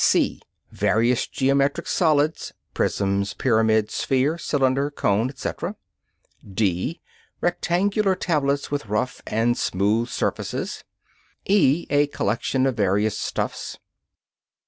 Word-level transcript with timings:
(c) 0.03 0.41
Various 0.71 1.27
geometric 1.27 1.85
solids 1.85 2.53
(prism, 2.73 3.23
pyramid, 3.37 3.91
sphere, 3.91 4.35
cylinder, 4.39 4.89
cone, 4.89 5.29
etc.). 5.29 5.75
(d) 6.43 6.99
Rectangular 7.39 8.15
tablets 8.15 8.71
with 8.71 8.87
rough 8.87 9.21
and 9.27 9.55
smooth 9.55 10.09
surfaces. 10.09 10.83
(e) 11.45 11.85
A 11.91 12.07
collection 12.07 12.65
of 12.65 12.77
various 12.77 13.15
stuffs. 13.15 13.77